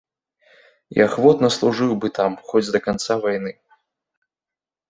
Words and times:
І 0.95 1.03
ахвотна 1.07 1.49
служыў 1.57 1.93
бы 2.05 2.13
там 2.21 2.31
хоць 2.47 2.65
да 2.77 2.81
канца 2.89 3.13
вайны. 3.27 3.51